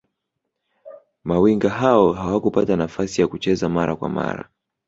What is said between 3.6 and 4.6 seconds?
mara kwa mara